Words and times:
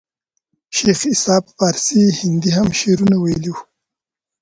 شېخ 0.75 0.99
عیسي 1.11 1.35
په 1.45 1.51
پاړسي 1.59 2.01
هندي 2.19 2.51
هم 2.57 2.67
شعرونه 2.79 3.15
ویلي 3.19 3.49
وو. 3.53 3.61